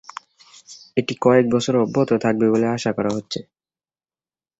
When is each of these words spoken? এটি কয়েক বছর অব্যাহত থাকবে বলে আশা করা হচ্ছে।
এটি 0.97 1.13
কয়েক 1.21 1.45
বছর 1.53 1.73
অব্যাহত 1.77 2.11
থাকবে 2.23 2.45
বলে 2.53 2.67
আশা 2.69 2.91
করা 2.97 3.11
হচ্ছে। 3.13 3.39